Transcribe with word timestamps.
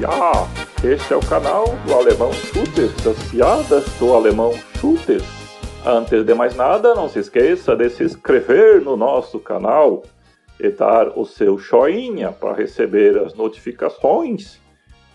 Ya! 0.00 0.48
Este 0.82 1.12
é 1.12 1.16
o 1.16 1.20
canal 1.20 1.64
do 1.86 1.94
Alemão 1.94 2.32
Chutes, 2.32 2.92
das 3.04 3.16
piadas 3.30 3.84
do 4.00 4.12
Alemão 4.12 4.52
Chutes. 4.80 5.22
Antes 5.86 6.24
de 6.24 6.34
mais 6.34 6.56
nada, 6.56 6.92
não 6.94 7.08
se 7.08 7.20
esqueça 7.20 7.76
de 7.76 7.88
se 7.90 8.02
inscrever 8.02 8.82
no 8.82 8.96
nosso 8.96 9.38
canal 9.38 10.02
e 10.58 10.70
dar 10.70 11.16
o 11.16 11.24
seu 11.24 11.56
joinha 11.56 12.32
para 12.32 12.52
receber 12.52 13.16
as 13.18 13.34
notificações 13.34 14.58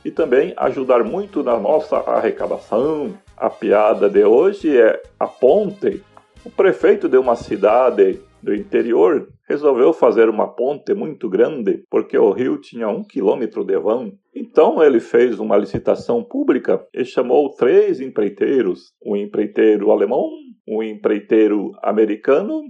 e 0.05 0.09
também 0.09 0.53
ajudar 0.55 1.03
muito 1.03 1.43
na 1.43 1.57
nossa 1.57 1.97
arrecadação. 1.97 3.13
A 3.35 3.49
piada 3.49 4.09
de 4.09 4.23
hoje 4.23 4.77
é 4.77 5.01
a 5.19 5.27
ponte. 5.27 6.01
O 6.45 6.49
prefeito 6.49 7.09
de 7.09 7.17
uma 7.17 7.35
cidade 7.35 8.21
do 8.43 8.53
interior 8.53 9.29
resolveu 9.47 9.93
fazer 9.93 10.27
uma 10.27 10.47
ponte 10.53 10.93
muito 10.93 11.29
grande 11.29 11.85
porque 11.89 12.17
o 12.17 12.31
rio 12.31 12.59
tinha 12.59 12.89
um 12.89 13.03
quilômetro 13.03 13.63
de 13.63 13.79
vão. 13.79 14.11
Então 14.35 14.83
ele 14.83 14.99
fez 14.99 15.39
uma 15.39 15.55
licitação 15.55 16.21
pública 16.23 16.85
e 16.93 17.05
chamou 17.05 17.49
três 17.55 18.01
empreiteiros: 18.01 18.91
um 19.03 19.15
empreiteiro 19.15 19.91
alemão, 19.91 20.29
um 20.67 20.83
empreiteiro 20.83 21.71
americano 21.81 22.63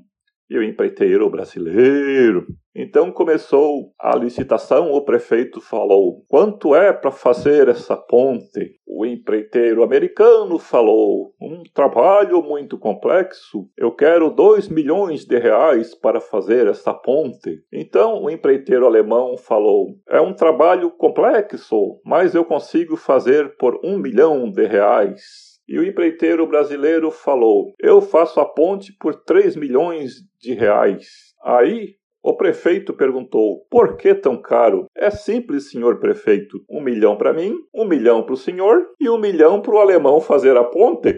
e 0.53 0.57
o 0.57 0.63
empreiteiro 0.63 1.27
brasileiro. 1.31 2.45
Então 2.75 3.11
começou 3.11 3.91
a 3.99 4.15
licitação, 4.15 4.91
o 4.91 5.01
prefeito 5.03 5.59
falou: 5.59 6.23
quanto 6.27 6.75
é 6.75 6.93
para 6.93 7.11
fazer 7.11 7.67
essa 7.67 7.97
ponte? 7.97 8.79
O 8.87 9.03
empreiteiro 9.03 9.83
americano 9.83 10.59
falou: 10.59 11.33
um 11.41 11.63
trabalho 11.73 12.41
muito 12.43 12.77
complexo, 12.77 13.67
eu 13.75 13.91
quero 13.91 14.29
dois 14.29 14.67
milhões 14.69 15.25
de 15.25 15.39
reais 15.39 15.95
para 15.95 16.21
fazer 16.21 16.67
essa 16.67 16.93
ponte. 16.93 17.63
Então 17.71 18.23
o 18.23 18.29
empreiteiro 18.29 18.85
alemão 18.85 19.37
falou: 19.37 19.95
é 20.07 20.21
um 20.21 20.33
trabalho 20.33 20.91
complexo, 20.91 21.99
mas 22.05 22.35
eu 22.35 22.45
consigo 22.45 22.95
fazer 22.95 23.55
por 23.57 23.79
um 23.83 23.97
milhão 23.97 24.51
de 24.51 24.67
reais. 24.67 25.42
E 25.67 25.79
o 25.79 25.83
empreiteiro 25.83 26.45
brasileiro 26.47 27.09
falou: 27.11 27.73
Eu 27.79 28.01
faço 28.01 28.39
a 28.39 28.45
ponte 28.45 28.93
por 28.99 29.15
3 29.15 29.55
milhões 29.55 30.13
de 30.39 30.53
reais. 30.53 31.33
Aí 31.43 31.95
o 32.23 32.37
prefeito 32.37 32.93
perguntou: 32.93 33.65
Por 33.69 33.97
que 33.97 34.15
tão 34.15 34.41
caro? 34.41 34.85
É 34.95 35.09
simples, 35.09 35.69
senhor 35.69 35.99
prefeito. 35.99 36.57
Um 36.69 36.81
milhão 36.81 37.17
para 37.17 37.33
mim, 37.33 37.53
um 37.75 37.85
milhão 37.85 38.23
para 38.23 38.33
o 38.33 38.37
senhor 38.37 38.87
e 38.99 39.09
um 39.09 39.17
milhão 39.17 39.61
para 39.61 39.75
o 39.75 39.79
alemão 39.79 40.21
fazer 40.21 40.55
a 40.55 40.63
ponte. 40.63 41.09